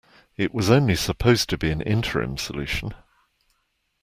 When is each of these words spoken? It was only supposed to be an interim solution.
It 0.35 0.51
was 0.51 0.67
only 0.71 0.95
supposed 0.95 1.47
to 1.51 1.59
be 1.59 1.69
an 1.69 1.79
interim 1.81 2.35
solution. 2.35 2.95